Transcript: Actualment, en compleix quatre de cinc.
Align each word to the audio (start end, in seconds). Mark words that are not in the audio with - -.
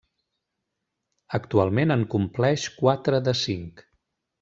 Actualment, 1.39 1.95
en 1.99 2.09
compleix 2.17 2.67
quatre 2.83 3.25
de 3.31 3.41
cinc. 3.47 3.89